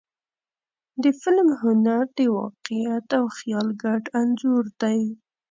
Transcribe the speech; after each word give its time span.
د 1.03 1.05
فلم 1.21 1.47
هنر 1.61 2.03
د 2.17 2.19
واقعیت 2.39 3.07
او 3.19 3.25
خیال 3.37 3.67
ګډ 3.83 4.03
انځور 4.21 4.63
دی. 4.81 5.01